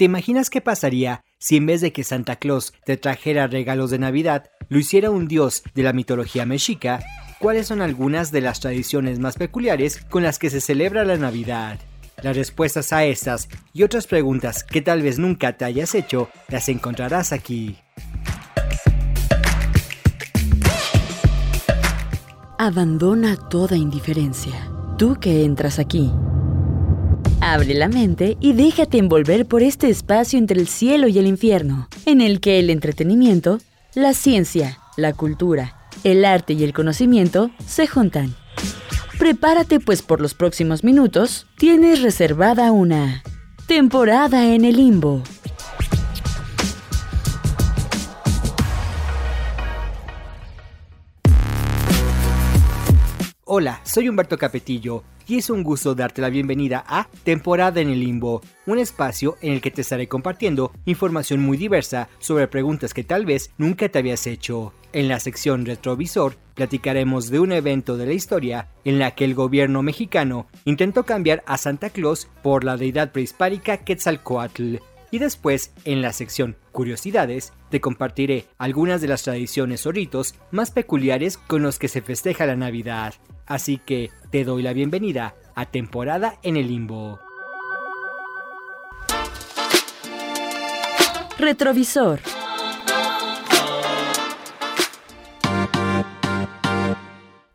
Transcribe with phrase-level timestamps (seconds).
[0.00, 3.98] ¿Te imaginas qué pasaría si en vez de que Santa Claus te trajera regalos de
[3.98, 7.00] Navidad, lo hiciera un dios de la mitología mexica?
[7.38, 11.78] ¿Cuáles son algunas de las tradiciones más peculiares con las que se celebra la Navidad?
[12.22, 16.70] Las respuestas a estas y otras preguntas que tal vez nunca te hayas hecho las
[16.70, 17.76] encontrarás aquí.
[22.56, 24.66] Abandona toda indiferencia.
[24.96, 26.10] Tú que entras aquí
[27.52, 31.88] Abre la mente y déjate envolver por este espacio entre el cielo y el infierno,
[32.06, 33.58] en el que el entretenimiento,
[33.92, 38.36] la ciencia, la cultura, el arte y el conocimiento se juntan.
[39.18, 43.24] Prepárate pues por los próximos minutos, tienes reservada una
[43.66, 45.24] temporada en el limbo.
[53.60, 58.00] Hola, soy Humberto Capetillo y es un gusto darte la bienvenida a Temporada en el
[58.00, 63.04] Limbo, un espacio en el que te estaré compartiendo información muy diversa sobre preguntas que
[63.04, 64.72] tal vez nunca te habías hecho.
[64.94, 69.34] En la sección Retrovisor platicaremos de un evento de la historia en la que el
[69.34, 74.76] gobierno mexicano intentó cambiar a Santa Claus por la deidad prehispánica Quetzalcoatl.
[75.10, 80.70] Y después, en la sección Curiosidades, te compartiré algunas de las tradiciones o ritos más
[80.70, 83.14] peculiares con los que se festeja la Navidad.
[83.46, 87.18] Así que te doy la bienvenida a temporada en el limbo.
[91.38, 92.20] Retrovisor.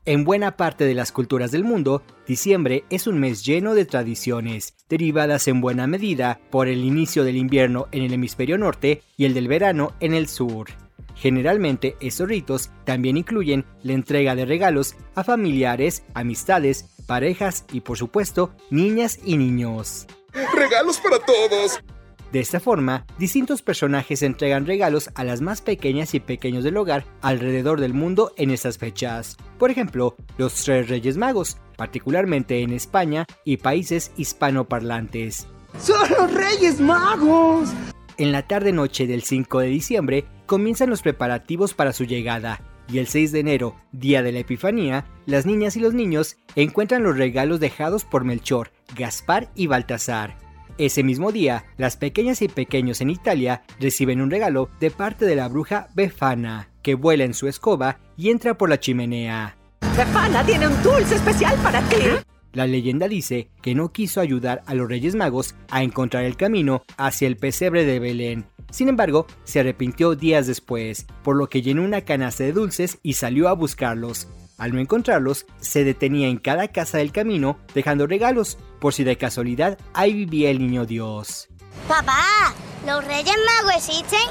[0.07, 4.75] En buena parte de las culturas del mundo, diciembre es un mes lleno de tradiciones,
[4.87, 9.33] derivadas en buena medida por el inicio del invierno en el hemisferio norte y el
[9.33, 10.67] del verano en el sur.
[11.15, 17.97] Generalmente estos ritos también incluyen la entrega de regalos a familiares, amistades, parejas y por
[17.97, 20.05] supuesto niñas y niños.
[20.53, 21.79] ¡Regalos para todos!
[22.35, 27.05] De esta forma, distintos personajes entregan regalos a las más pequeñas y pequeños del hogar
[27.21, 29.37] alrededor del mundo en estas fechas.
[29.57, 35.47] Por ejemplo, los tres Reyes Magos, particularmente en España y países hispanoparlantes.
[35.79, 37.69] ¡Son los Reyes Magos!
[38.17, 42.59] En la tarde-noche del 5 de diciembre comienzan los preparativos para su llegada,
[42.89, 47.03] y el 6 de enero, día de la Epifanía, las niñas y los niños encuentran
[47.03, 50.44] los regalos dejados por Melchor, Gaspar y Baltasar.
[50.77, 55.35] Ese mismo día, las pequeñas y pequeños en Italia reciben un regalo de parte de
[55.37, 59.55] la bruja Befana, que vuela en su escoba y entra por la chimenea.
[59.95, 61.95] Befana tiene un dulce especial para ti.
[62.51, 66.83] La leyenda dice que no quiso ayudar a los Reyes Magos a encontrar el camino
[66.97, 68.45] hacia el pesebre de Belén.
[68.69, 73.13] Sin embargo, se arrepintió días después, por lo que llenó una canasta de dulces y
[73.13, 74.27] salió a buscarlos.
[74.57, 79.17] Al no encontrarlos, se detenía en cada casa del camino dejando regalos, por si de
[79.17, 81.49] casualidad ahí vivía el niño Dios.
[81.87, 82.53] Papá,
[82.85, 84.27] ¿los Reyes Magos existen?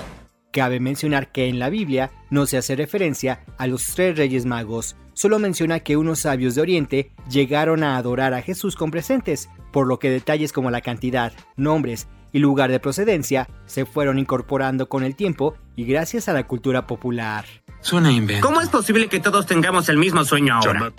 [0.51, 4.97] Cabe mencionar que en la Biblia no se hace referencia a los tres Reyes Magos,
[5.13, 9.87] solo menciona que unos sabios de Oriente llegaron a adorar a Jesús con presentes, por
[9.87, 15.05] lo que detalles como la cantidad, nombres y lugar de procedencia se fueron incorporando con
[15.05, 17.47] el tiempo y gracias a la cultura popular.
[17.81, 18.47] Suena invento.
[18.47, 20.93] ¿Cómo es posible que todos tengamos el mismo sueño ahora?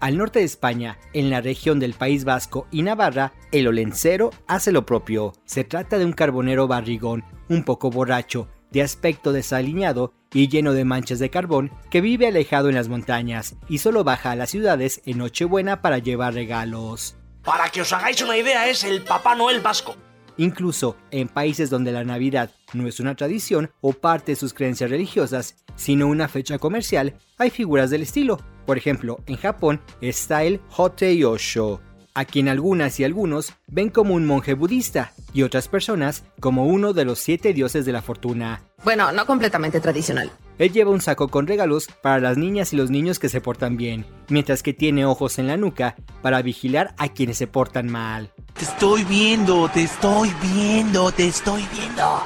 [0.00, 4.72] Al norte de España, en la región del País Vasco y Navarra, el olencero hace
[4.72, 5.34] lo propio.
[5.44, 10.86] Se trata de un carbonero barrigón, un poco borracho, de aspecto desaliñado y lleno de
[10.86, 15.02] manchas de carbón, que vive alejado en las montañas y solo baja a las ciudades
[15.04, 17.16] en Nochebuena para llevar regalos.
[17.44, 19.94] Para que os hagáis una idea, es el Papá Noel vasco.
[20.38, 24.88] Incluso en países donde la Navidad no es una tradición o parte de sus creencias
[24.88, 28.38] religiosas, sino una fecha comercial, hay figuras del estilo.
[28.64, 31.80] Por ejemplo, en Japón está el Hotei-Osho,
[32.14, 36.92] a quien algunas y algunos ven como un monje budista y otras personas como uno
[36.92, 38.62] de los siete dioses de la fortuna.
[38.84, 40.30] Bueno, no completamente tradicional.
[40.58, 43.76] Él lleva un saco con regalos para las niñas y los niños que se portan
[43.76, 48.32] bien, mientras que tiene ojos en la nuca para vigilar a quienes se portan mal.
[48.54, 52.22] Te estoy viendo, te estoy viendo, te estoy viendo.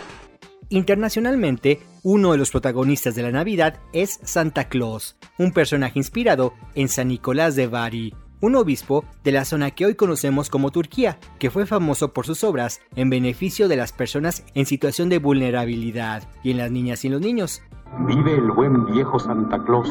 [0.70, 6.88] Internacionalmente, uno de los protagonistas de la Navidad es Santa Claus, un personaje inspirado en
[6.88, 11.50] San Nicolás de Bari, un obispo de la zona que hoy conocemos como Turquía, que
[11.50, 16.50] fue famoso por sus obras en beneficio de las personas en situación de vulnerabilidad y
[16.50, 17.62] en las niñas y los niños.
[18.06, 19.88] Vive el buen viejo Santa Claus,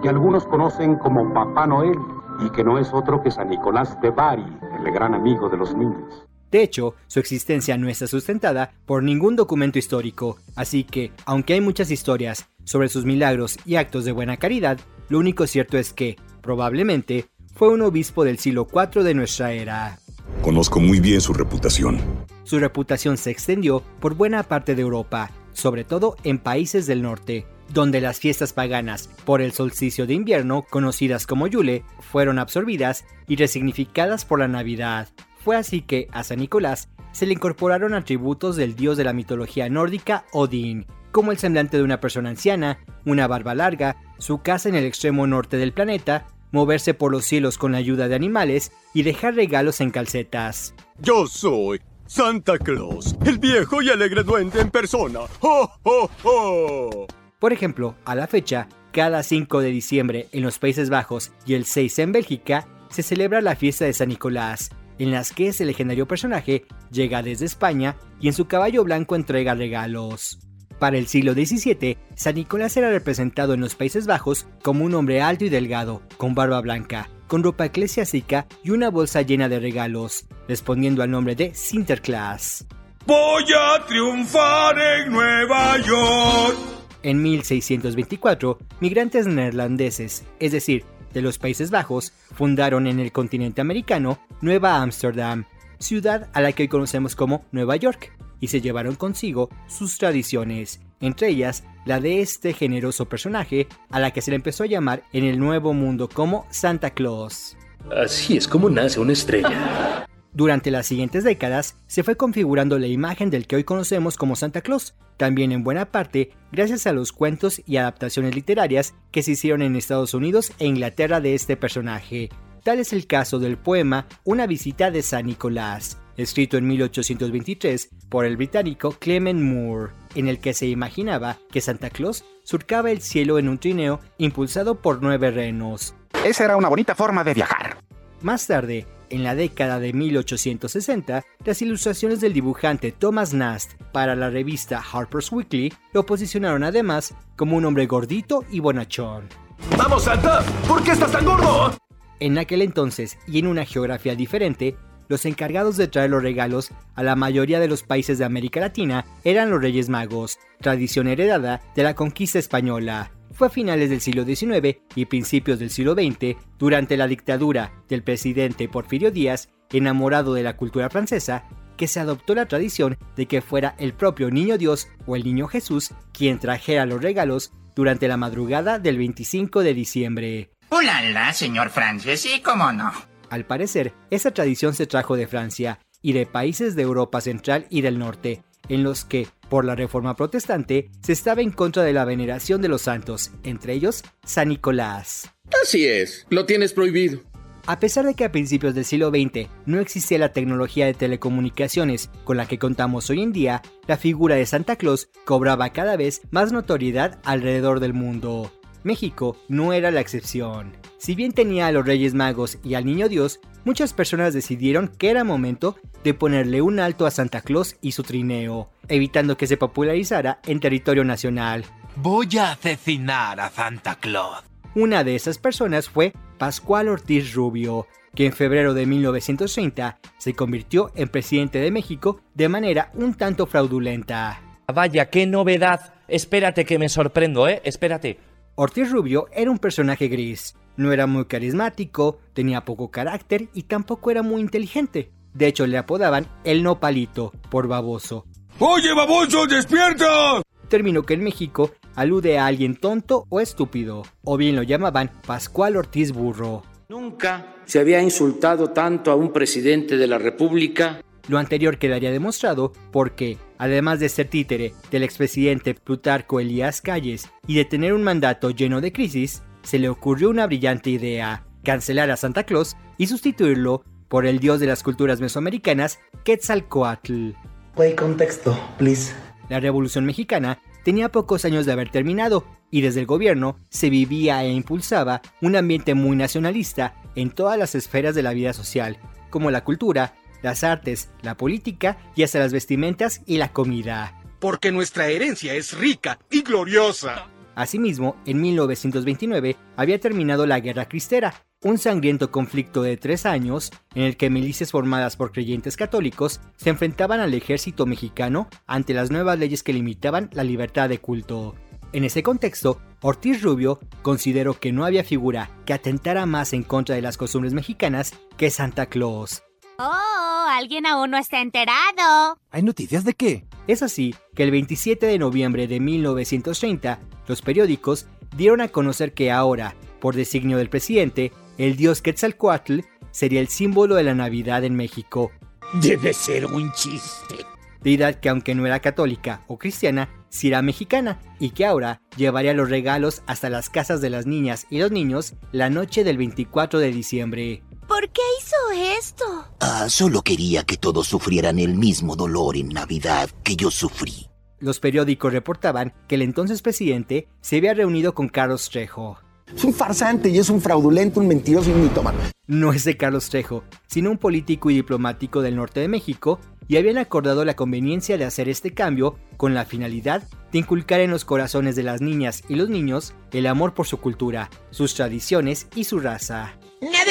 [0.00, 1.98] que algunos conocen como Papá Noel
[2.46, 4.46] y que no es otro que San Nicolás de Bari,
[4.78, 6.24] el gran amigo de los niños.
[6.52, 11.60] De hecho, su existencia no está sustentada por ningún documento histórico, así que, aunque hay
[11.60, 14.78] muchas historias sobre sus milagros y actos de buena caridad,
[15.08, 17.26] lo único cierto es que, probablemente,
[17.58, 19.98] fue un obispo del siglo IV de nuestra era.
[20.42, 21.98] Conozco muy bien su reputación.
[22.44, 27.46] su reputación se extendió por buena parte de Europa, sobre todo en países del norte,
[27.74, 33.34] donde las fiestas paganas por el solsticio de invierno, conocidas como Yule, fueron absorbidas y
[33.34, 35.08] resignificadas por la Navidad.
[35.44, 39.68] Fue así que a San Nicolás se le incorporaron atributos del dios de la mitología
[39.68, 44.76] nórdica Odín, como el semblante de una persona anciana, una barba larga, su casa en
[44.76, 49.02] el extremo norte del planeta, moverse por los cielos con la ayuda de animales y
[49.02, 50.74] dejar regalos en calcetas.
[50.98, 55.20] Yo soy Santa Claus, el viejo y alegre duende en persona.
[55.40, 57.06] ¡Oh, oh, oh!
[57.38, 61.66] Por ejemplo, a la fecha, cada 5 de diciembre en los Países Bajos y el
[61.66, 66.08] 6 en Bélgica, se celebra la fiesta de San Nicolás, en las que ese legendario
[66.08, 70.40] personaje llega desde España y en su caballo blanco entrega regalos.
[70.78, 75.20] Para el siglo XVII, San Nicolás era representado en los Países Bajos como un hombre
[75.20, 80.26] alto y delgado, con barba blanca, con ropa eclesiástica y una bolsa llena de regalos,
[80.46, 82.66] respondiendo al nombre de Sinterklaas.
[83.06, 86.56] Voy a triunfar en Nueva York.
[87.02, 94.20] En 1624, migrantes neerlandeses, es decir, de los Países Bajos, fundaron en el continente americano
[94.42, 95.46] Nueva Ámsterdam,
[95.78, 100.80] ciudad a la que hoy conocemos como Nueva York, y se llevaron consigo sus tradiciones,
[101.00, 105.04] entre ellas la de este generoso personaje a la que se le empezó a llamar
[105.12, 107.56] en el Nuevo Mundo como Santa Claus.
[107.96, 110.06] Así es como nace una estrella.
[110.32, 114.60] Durante las siguientes décadas se fue configurando la imagen del que hoy conocemos como Santa
[114.60, 119.62] Claus, también en buena parte gracias a los cuentos y adaptaciones literarias que se hicieron
[119.62, 122.28] en Estados Unidos e Inglaterra de este personaje.
[122.62, 128.26] Tal es el caso del poema Una visita de San Nicolás, escrito en 1823 por
[128.26, 133.38] el británico Clement Moore, en el que se imaginaba que Santa Claus surcaba el cielo
[133.38, 135.94] en un trineo impulsado por nueve renos.
[136.24, 137.78] Esa era una bonita forma de viajar.
[138.20, 144.28] Más tarde, en la década de 1860, las ilustraciones del dibujante Thomas Nast para la
[144.28, 149.28] revista Harper's Weekly lo posicionaron además como un hombre gordito y bonachón.
[149.76, 150.42] ¡Vamos, Santa!
[150.66, 151.76] ¿Por qué estás tan gordo?
[152.20, 154.76] En aquel entonces y en una geografía diferente,
[155.08, 159.04] los encargados de traer los regalos a la mayoría de los países de América Latina
[159.24, 163.10] eran los Reyes Magos, tradición heredada de la conquista española.
[163.32, 168.02] Fue a finales del siglo XIX y principios del siglo XX, durante la dictadura del
[168.02, 171.44] presidente Porfirio Díaz, enamorado de la cultura francesa,
[171.76, 175.46] que se adoptó la tradición de que fuera el propio Niño Dios o el Niño
[175.46, 180.50] Jesús quien trajera los regalos durante la madrugada del 25 de diciembre.
[180.70, 182.26] ¡Hola, señor Francis!
[182.26, 182.92] ¿Y cómo no?
[183.30, 187.80] Al parecer, esa tradición se trajo de Francia y de países de Europa Central y
[187.82, 192.04] del Norte, en los que, por la reforma protestante, se estaba en contra de la
[192.04, 195.30] veneración de los santos, entre ellos San Nicolás.
[195.62, 197.20] Así es, lo tienes prohibido.
[197.66, 202.08] A pesar de que a principios del siglo XX no existía la tecnología de telecomunicaciones
[202.24, 206.22] con la que contamos hoy en día, la figura de Santa Claus cobraba cada vez
[206.30, 208.50] más notoriedad alrededor del mundo.
[208.84, 210.72] México no era la excepción.
[210.98, 215.10] Si bien tenía a los Reyes Magos y al Niño Dios, muchas personas decidieron que
[215.10, 219.56] era momento de ponerle un alto a Santa Claus y su trineo, evitando que se
[219.56, 221.64] popularizara en territorio nacional.
[221.96, 224.42] Voy a asesinar a Santa Claus.
[224.74, 230.90] Una de esas personas fue Pascual Ortiz Rubio, que en febrero de 1930 se convirtió
[230.96, 234.40] en presidente de México de manera un tanto fraudulenta.
[234.66, 235.94] Vaya, qué novedad.
[236.08, 237.62] Espérate que me sorprendo, ¿eh?
[237.64, 238.18] Espérate.
[238.56, 240.56] Ortiz Rubio era un personaje gris.
[240.78, 245.10] No era muy carismático, tenía poco carácter y tampoco era muy inteligente.
[245.34, 248.26] De hecho, le apodaban el nopalito por baboso.
[248.60, 250.40] ¡Oye, baboso, despierta!
[250.68, 255.76] Término que en México alude a alguien tonto o estúpido, o bien lo llamaban Pascual
[255.76, 256.62] Ortiz Burro.
[256.88, 261.00] Nunca se había insultado tanto a un presidente de la República.
[261.26, 267.56] Lo anterior quedaría demostrado porque, además de ser títere del expresidente Plutarco Elías Calles y
[267.56, 272.16] de tener un mandato lleno de crisis, se le ocurrió una brillante idea, cancelar a
[272.16, 277.32] Santa Claus y sustituirlo por el dios de las culturas mesoamericanas, Quetzalcoatl.
[277.76, 279.12] Play contexto, please.
[279.50, 284.42] La Revolución Mexicana tenía pocos años de haber terminado y desde el gobierno se vivía
[284.42, 288.96] e impulsaba un ambiente muy nacionalista en todas las esferas de la vida social,
[289.28, 294.18] como la cultura, las artes, la política y hasta las vestimentas y la comida.
[294.38, 297.28] Porque nuestra herencia es rica y gloriosa.
[297.58, 301.34] Asimismo, en 1929 había terminado la Guerra Cristera,
[301.64, 306.70] un sangriento conflicto de tres años en el que milicias formadas por creyentes católicos se
[306.70, 311.56] enfrentaban al ejército mexicano ante las nuevas leyes que limitaban la libertad de culto.
[311.92, 316.94] En ese contexto, Ortiz Rubio consideró que no había figura que atentara más en contra
[316.94, 319.42] de las costumbres mexicanas que Santa Claus.
[319.80, 320.27] Oh,
[320.58, 322.38] alguien aún no está enterado.
[322.50, 323.44] ¿Hay noticias de qué?
[323.68, 326.98] Es así que el 27 de noviembre de 1930,
[327.28, 332.80] los periódicos dieron a conocer que ahora, por designio del presidente, el dios Quetzalcoatl
[333.12, 335.30] sería el símbolo de la Navidad en México.
[335.74, 337.36] Debe ser un chiste.
[337.80, 342.52] Deidad que aunque no era católica o cristiana, sí era mexicana y que ahora llevaría
[342.52, 346.80] los regalos hasta las casas de las niñas y los niños la noche del 24
[346.80, 347.62] de diciembre.
[347.88, 349.24] ¿Por qué hizo esto?
[349.60, 354.28] Ah, solo quería que todos sufrieran el mismo dolor en Navidad que yo sufrí.
[354.60, 359.18] Los periódicos reportaban que el entonces presidente se había reunido con Carlos Trejo.
[359.54, 362.18] Es un farsante y es un fraudulento, un mentiroso y un mitómano.
[362.46, 366.76] No es de Carlos Trejo, sino un político y diplomático del norte de México, y
[366.76, 371.24] habían acordado la conveniencia de hacer este cambio con la finalidad de inculcar en los
[371.24, 375.84] corazones de las niñas y los niños el amor por su cultura, sus tradiciones y
[375.84, 376.58] su raza.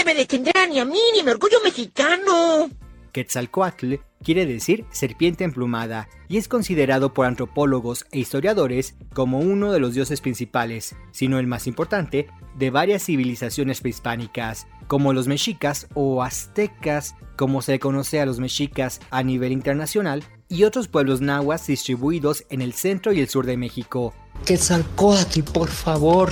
[0.07, 2.69] Me detendrá ni a mí ni mi orgullo mexicano.
[3.11, 9.81] Quetzalcoatl quiere decir serpiente emplumada y es considerado por antropólogos e historiadores como uno de
[9.81, 15.87] los dioses principales, si no el más importante, de varias civilizaciones prehispánicas, como los mexicas
[15.93, 21.67] o aztecas, como se conoce a los mexicas a nivel internacional, y otros pueblos nahuas
[21.67, 24.13] distribuidos en el centro y el sur de México.
[24.45, 26.31] Quetzalcoatl, por favor.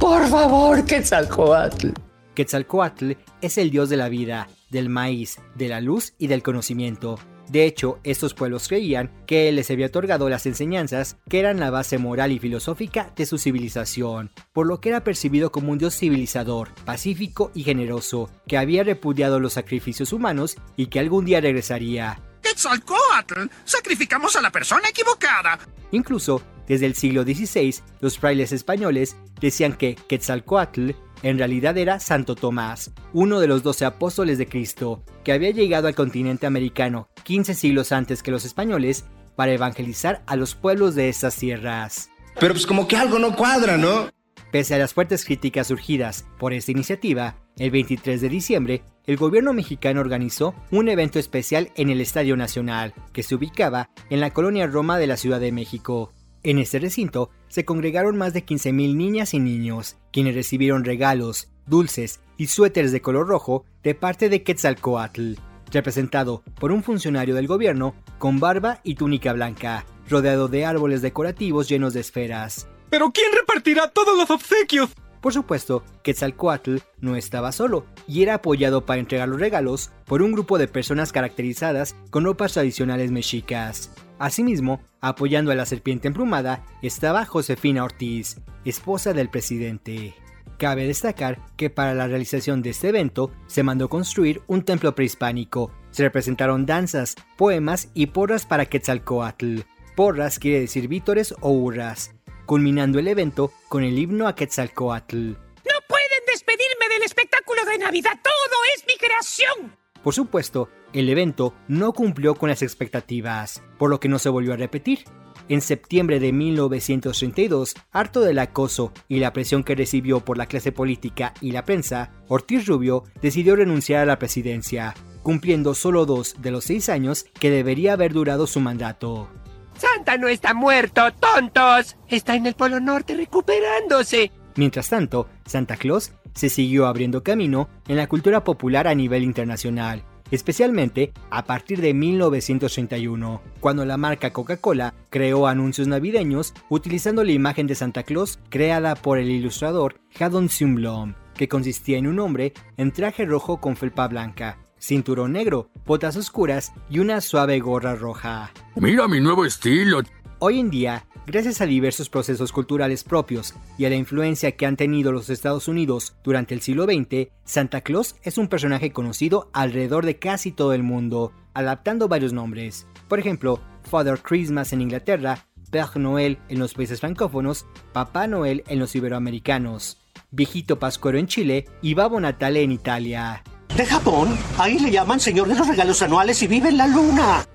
[0.00, 2.09] Por favor, Quetzalcoatl.
[2.40, 7.18] Quetzalcoatl es el dios de la vida, del maíz, de la luz y del conocimiento.
[7.50, 11.68] De hecho, estos pueblos creían que él les había otorgado las enseñanzas que eran la
[11.68, 15.94] base moral y filosófica de su civilización, por lo que era percibido como un dios
[15.98, 22.22] civilizador, pacífico y generoso, que había repudiado los sacrificios humanos y que algún día regresaría.
[22.40, 23.50] ¡Quetzalcoatl!
[23.66, 25.58] ¡Sacrificamos a la persona equivocada!
[25.90, 30.92] Incluso, desde el siglo XVI, los frailes españoles decían que Quetzalcoatl
[31.22, 35.88] en realidad era Santo Tomás, uno de los doce apóstoles de Cristo, que había llegado
[35.88, 39.04] al continente americano 15 siglos antes que los españoles
[39.36, 42.10] para evangelizar a los pueblos de estas tierras.
[42.38, 44.10] Pero pues como que algo no cuadra, ¿no?
[44.50, 49.52] Pese a las fuertes críticas surgidas por esta iniciativa, el 23 de diciembre, el gobierno
[49.52, 54.66] mexicano organizó un evento especial en el Estadio Nacional, que se ubicaba en la colonia
[54.66, 56.12] Roma de la Ciudad de México.
[56.42, 62.20] En este recinto se congregaron más de 15.000 niñas y niños, quienes recibieron regalos, dulces
[62.38, 65.34] y suéteres de color rojo de parte de Quetzalcoatl,
[65.70, 71.68] representado por un funcionario del gobierno con barba y túnica blanca, rodeado de árboles decorativos
[71.68, 72.66] llenos de esferas.
[72.88, 74.88] ¿Pero quién repartirá todos los obsequios?
[75.20, 80.32] Por supuesto, Quetzalcoatl no estaba solo y era apoyado para entregar los regalos por un
[80.32, 83.90] grupo de personas caracterizadas con ropas tradicionales mexicas.
[84.20, 88.36] Asimismo, apoyando a la serpiente emplumada estaba Josefina Ortiz,
[88.66, 90.14] esposa del presidente.
[90.58, 95.72] Cabe destacar que para la realización de este evento se mandó construir un templo prehispánico.
[95.90, 99.60] Se representaron danzas, poemas y porras para Quetzalcoatl.
[99.96, 105.28] Porras quiere decir vítores o hurras, culminando el evento con el himno a Quetzalcoatl.
[105.30, 108.20] ¡No pueden despedirme del espectáculo de Navidad!
[108.22, 109.79] ¡Todo es mi creación!
[110.02, 114.54] Por supuesto, el evento no cumplió con las expectativas, por lo que no se volvió
[114.54, 115.04] a repetir.
[115.48, 120.72] En septiembre de 1932, harto del acoso y la presión que recibió por la clase
[120.72, 126.50] política y la prensa, Ortiz Rubio decidió renunciar a la presidencia, cumpliendo solo dos de
[126.50, 129.28] los seis años que debería haber durado su mandato.
[129.76, 131.96] Santa no está muerto, tontos.
[132.08, 134.30] Está en el Polo Norte recuperándose.
[134.56, 140.04] Mientras tanto, Santa Claus se siguió abriendo camino en la cultura popular a nivel internacional,
[140.30, 147.66] especialmente a partir de 1931, cuando la marca Coca-Cola creó anuncios navideños utilizando la imagen
[147.66, 152.92] de Santa Claus creada por el ilustrador Haddon Sundblom, que consistía en un hombre en
[152.92, 158.50] traje rojo con felpa blanca, cinturón negro, botas oscuras y una suave gorra roja.
[158.76, 160.00] Mira mi nuevo estilo.
[160.40, 164.76] Hoy en día, gracias a diversos procesos culturales propios y a la influencia que han
[164.76, 170.06] tenido los Estados Unidos durante el siglo XX, Santa Claus es un personaje conocido alrededor
[170.06, 172.86] de casi todo el mundo, adaptando varios nombres.
[173.06, 178.78] Por ejemplo, Father Christmas en Inglaterra, Père Noël en los países francófonos, Papá Noel en
[178.78, 179.98] los iberoamericanos,
[180.30, 183.42] Viejito Pascuero en Chile y Babo Natale en Italia.
[183.80, 187.46] De Japón, ahí le llaman Señor de los Regalos Anuales y vive en la Luna.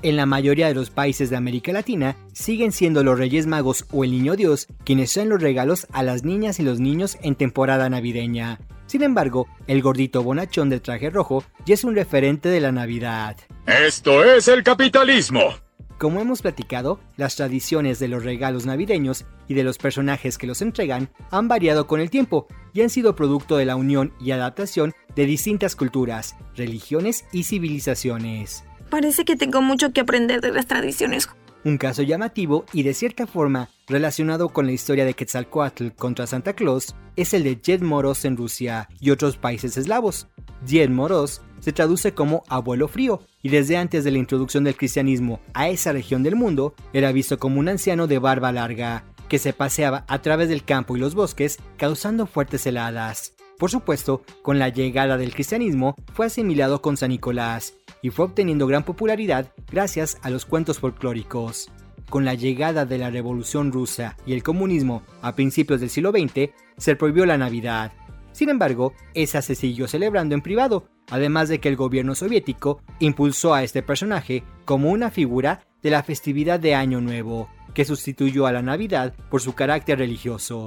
[0.00, 4.02] En la mayoría de los países de América Latina siguen siendo los Reyes Magos o
[4.02, 7.90] el Niño Dios quienes traen los regalos a las niñas y los niños en temporada
[7.90, 8.60] navideña.
[8.86, 13.36] Sin embargo, el gordito bonachón del traje rojo ya es un referente de la Navidad.
[13.66, 15.63] Esto es el capitalismo.
[16.04, 20.60] Como hemos platicado, las tradiciones de los regalos navideños y de los personajes que los
[20.60, 24.92] entregan han variado con el tiempo y han sido producto de la unión y adaptación
[25.16, 28.64] de distintas culturas, religiones y civilizaciones.
[28.90, 31.26] Parece que tengo mucho que aprender de las tradiciones.
[31.64, 36.52] Un caso llamativo y de cierta forma relacionado con la historia de Quetzalcoatl contra Santa
[36.52, 40.28] Claus es el de Jed Moros en Rusia y otros países eslavos.
[40.66, 45.40] Jed Moros se traduce como abuelo frío y desde antes de la introducción del cristianismo
[45.54, 49.52] a esa región del mundo era visto como un anciano de barba larga que se
[49.52, 53.32] paseaba a través del campo y los bosques causando fuertes heladas.
[53.58, 58.66] Por supuesto, con la llegada del cristianismo fue asimilado con San Nicolás y fue obteniendo
[58.66, 61.70] gran popularidad gracias a los cuentos folclóricos.
[62.10, 66.50] Con la llegada de la Revolución Rusa y el comunismo a principios del siglo XX,
[66.76, 67.92] se prohibió la Navidad.
[68.34, 73.54] Sin embargo, esa se siguió celebrando en privado, además de que el gobierno soviético impulsó
[73.54, 78.52] a este personaje como una figura de la festividad de Año Nuevo, que sustituyó a
[78.52, 80.66] la Navidad por su carácter religioso.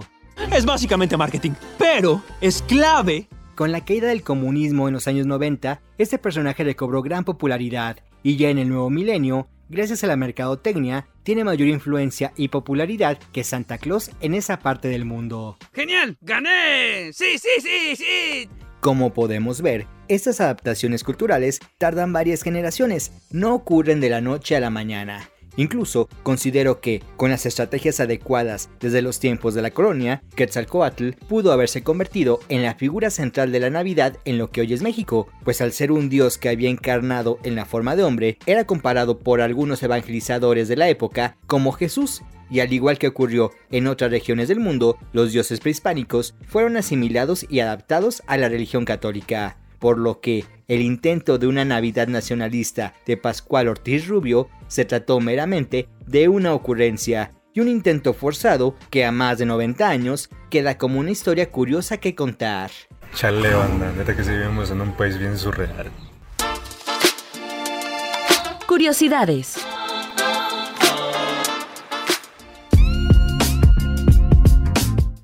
[0.55, 3.27] Es básicamente marketing, pero es clave.
[3.53, 8.38] Con la caída del comunismo en los años 90, este personaje recobró gran popularidad y
[8.38, 13.43] ya en el nuevo milenio, gracias a la mercadotecnia, tiene mayor influencia y popularidad que
[13.43, 15.57] Santa Claus en esa parte del mundo.
[15.74, 16.17] ¡Genial!
[16.21, 17.12] ¡Gané!
[17.13, 18.50] ¡Sí, sí, sí, sí!
[18.79, 24.59] Como podemos ver, estas adaptaciones culturales tardan varias generaciones, no ocurren de la noche a
[24.59, 25.29] la mañana.
[25.58, 31.52] Incluso considero que, con las estrategias adecuadas desde los tiempos de la colonia, Quetzalcoatl pudo
[31.52, 35.28] haberse convertido en la figura central de la Navidad en lo que hoy es México,
[35.44, 39.20] pues al ser un dios que había encarnado en la forma de hombre, era comparado
[39.20, 44.12] por algunos evangelizadores de la época como Jesús, y al igual que ocurrió en otras
[44.12, 49.98] regiones del mundo, los dioses prehispánicos fueron asimilados y adaptados a la religión católica por
[49.98, 55.88] lo que el intento de una Navidad nacionalista de Pascual Ortiz Rubio se trató meramente
[56.05, 61.00] de una ocurrencia y un intento forzado que a más de 90 años queda como
[61.00, 62.69] una historia curiosa que contar.
[63.15, 65.89] Chale banda, neta que si vivimos en un país bien surreal.
[68.67, 69.57] Curiosidades.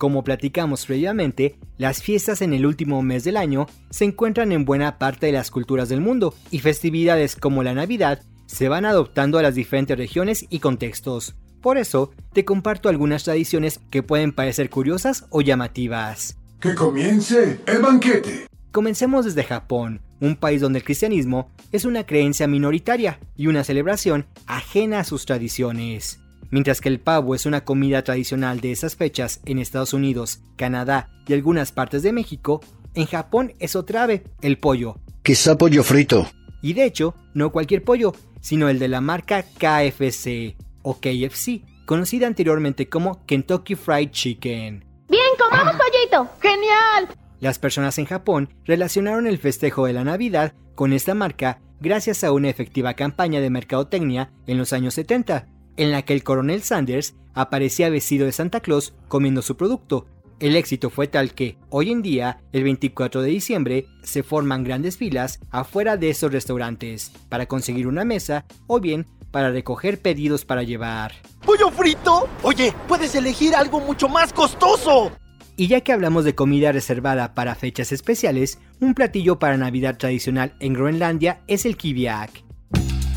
[0.04, 5.00] Como platicamos previamente, las fiestas en el último mes del año se encuentran en buena
[5.00, 9.42] parte de las culturas del mundo y festividades como la Navidad se van adoptando a
[9.42, 11.36] las diferentes regiones y contextos.
[11.62, 16.38] Por eso, te comparto algunas tradiciones que pueden parecer curiosas o llamativas.
[16.60, 18.48] Que comience el banquete.
[18.74, 24.26] Comencemos desde Japón, un país donde el cristianismo es una creencia minoritaria y una celebración
[24.48, 26.20] ajena a sus tradiciones.
[26.52, 31.10] Mientras que el pavo es una comida tradicional de esas fechas en Estados Unidos, Canadá
[31.28, 32.62] y algunas partes de México,
[32.96, 34.98] en Japón es otra ave, el pollo.
[35.24, 36.28] Quizá pollo frito.
[36.62, 42.28] Y de hecho, no cualquier pollo, sino el de la marca KFC o KFC, conocida
[42.28, 44.86] anteriormente como Kentucky Fried Chicken.
[45.10, 46.30] Bien, comamos pollito.
[46.42, 47.08] Genial.
[47.40, 52.32] Las personas en Japón relacionaron el festejo de la Navidad con esta marca gracias a
[52.32, 57.16] una efectiva campaña de mercadotecnia en los años 70, en la que el coronel Sanders
[57.34, 60.08] aparecía vestido de Santa Claus comiendo su producto.
[60.40, 64.98] El éxito fue tal que, hoy en día, el 24 de diciembre, se forman grandes
[64.98, 70.64] filas afuera de esos restaurantes para conseguir una mesa o bien para recoger pedidos para
[70.64, 71.14] llevar.
[71.46, 72.30] ¿Pollo frito?
[72.44, 75.12] Oye, puedes elegir algo mucho más costoso.
[75.56, 80.56] Y ya que hablamos de comida reservada para fechas especiales, un platillo para Navidad tradicional
[80.60, 82.43] en Groenlandia es el kiviak,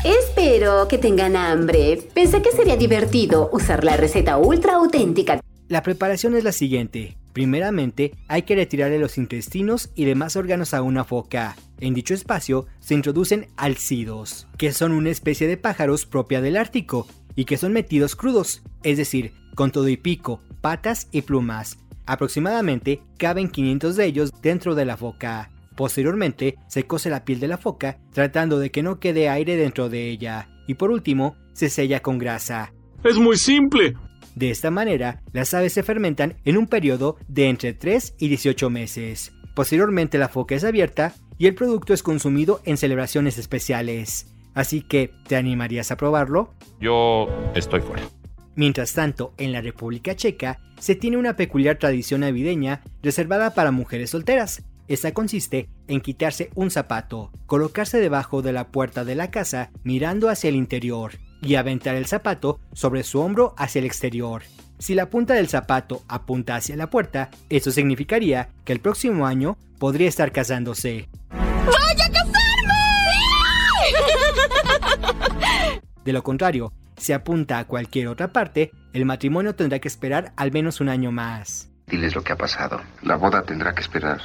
[0.07, 1.99] Espero que tengan hambre.
[2.13, 5.41] Pensé que sería divertido usar la receta ultra auténtica.
[5.67, 7.17] La preparación es la siguiente.
[7.33, 11.57] Primeramente, hay que retirarle los intestinos y demás órganos a una foca.
[11.81, 17.05] En dicho espacio se introducen alcidos, que son una especie de pájaros propia del Ártico
[17.35, 21.79] y que son metidos crudos, es decir, con todo y pico, patas y plumas.
[22.05, 25.51] Aproximadamente caben 500 de ellos dentro de la foca.
[25.77, 29.89] Posteriormente, se cose la piel de la foca, tratando de que no quede aire dentro
[29.89, 30.49] de ella.
[30.65, 32.73] Y por último, se sella con grasa.
[33.03, 33.93] Es muy simple.
[34.33, 38.71] De esta manera, las aves se fermentan en un periodo de entre 3 y 18
[38.71, 39.33] meses.
[39.53, 44.33] Posteriormente la foca es abierta y el producto es consumido en celebraciones especiales.
[44.55, 46.55] Así que, ¿te animarías a probarlo?
[46.79, 48.01] Yo estoy fuera.
[48.55, 54.09] Mientras tanto, en la República Checa se tiene una peculiar tradición navideña reservada para mujeres
[54.09, 59.71] solteras, esta consiste en quitarse un zapato, colocarse debajo de la puerta de la casa
[59.83, 64.43] mirando hacia el interior y aventar el zapato sobre su hombro hacia el exterior.
[64.79, 69.57] Si la punta del zapato apunta hacia la puerta, eso significaría que el próximo año
[69.79, 71.09] podría estar casándose.
[71.31, 72.37] ¡Voy a casarme!
[76.05, 80.51] De lo contrario, se apunta a cualquier otra parte, el matrimonio tendrá que esperar al
[80.51, 81.69] menos un año más.
[81.87, 82.81] Diles lo que ha pasado.
[83.01, 84.19] La boda tendrá que esperar.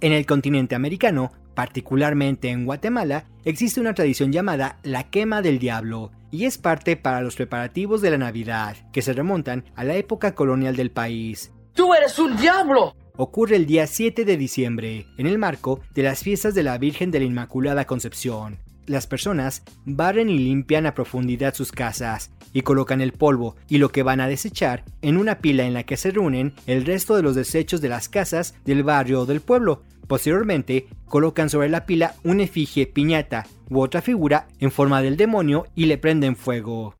[0.00, 6.12] En el continente americano, particularmente en Guatemala, existe una tradición llamada la quema del diablo,
[6.30, 10.36] y es parte para los preparativos de la Navidad, que se remontan a la época
[10.36, 11.52] colonial del país.
[11.72, 12.94] ¡Tú eres un diablo!
[13.16, 17.10] Ocurre el día 7 de diciembre, en el marco de las fiestas de la Virgen
[17.10, 18.60] de la Inmaculada Concepción.
[18.88, 23.90] Las personas barren y limpian a profundidad sus casas y colocan el polvo y lo
[23.90, 27.22] que van a desechar en una pila en la que se reúnen el resto de
[27.22, 29.82] los desechos de las casas del barrio o del pueblo.
[30.06, 35.66] Posteriormente, colocan sobre la pila una efigie piñata u otra figura en forma del demonio
[35.74, 36.94] y le prenden fuego.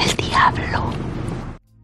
[0.00, 0.92] El diablo.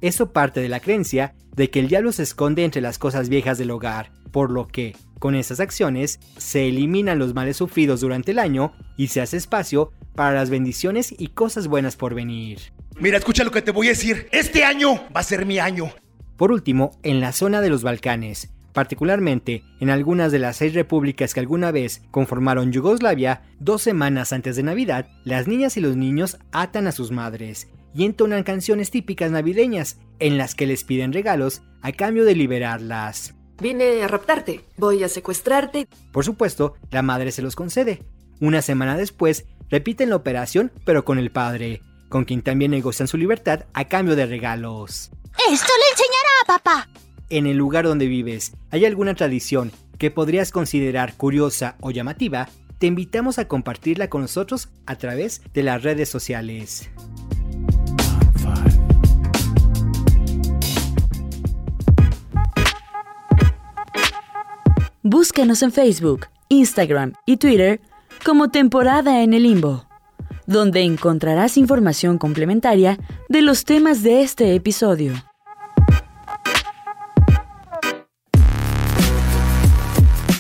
[0.01, 3.59] Eso parte de la creencia de que el diablo se esconde entre las cosas viejas
[3.59, 8.41] del hogar, por lo que, con estas acciones, se eliminan los males sufridos durante el
[8.41, 12.59] año y se hace espacio para las bendiciones y cosas buenas por venir.
[12.99, 14.27] Mira, escucha lo que te voy a decir.
[14.33, 15.93] Este año va a ser mi año.
[16.37, 21.33] Por último, en la zona de los Balcanes, particularmente en algunas de las seis repúblicas
[21.33, 26.39] que alguna vez conformaron Yugoslavia, dos semanas antes de Navidad, las niñas y los niños
[26.51, 31.63] atan a sus madres y entonan canciones típicas navideñas en las que les piden regalos
[31.83, 33.37] a cambio de liberarlas.
[33.61, 35.87] Vine a raptarte, voy a secuestrarte.
[36.13, 38.03] Por supuesto, la madre se los concede.
[38.41, 43.17] Una semana después, repiten la operación pero con el padre, con quien también negocian su
[43.17, 45.11] libertad a cambio de regalos.
[45.51, 46.89] Esto le enseñará a papá
[47.31, 52.87] en el lugar donde vives hay alguna tradición que podrías considerar curiosa o llamativa, te
[52.87, 56.91] invitamos a compartirla con nosotros a través de las redes sociales.
[65.07, 67.79] Búscanos en Facebook, Instagram y Twitter
[68.25, 69.87] como temporada en el limbo,
[70.47, 75.13] donde encontrarás información complementaria de los temas de este episodio.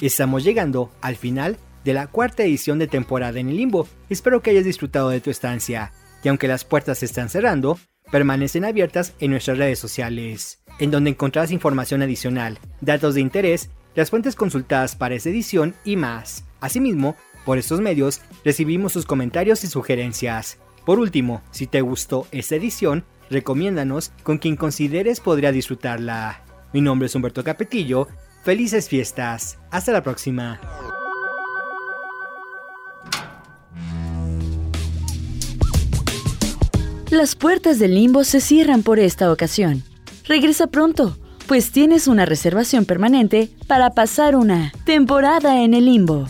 [0.00, 3.86] Estamos llegando al final de la cuarta edición de temporada en el limbo.
[4.08, 5.92] Espero que hayas disfrutado de tu estancia.
[6.22, 7.78] Y aunque las puertas se están cerrando,
[8.10, 14.10] permanecen abiertas en nuestras redes sociales, en donde encontrarás información adicional, datos de interés, las
[14.10, 16.44] fuentes consultadas para esta edición y más.
[16.60, 20.58] Asimismo, por estos medios recibimos sus comentarios y sugerencias.
[20.84, 26.42] Por último, si te gustó esta edición, recomiéndanos con quien consideres podría disfrutarla.
[26.72, 28.08] Mi nombre es Humberto Capetillo
[28.44, 29.58] Felices fiestas.
[29.70, 30.60] Hasta la próxima.
[37.10, 39.82] Las puertas del limbo se cierran por esta ocasión.
[40.26, 46.26] Regresa pronto, pues tienes una reservación permanente para pasar una temporada en el limbo.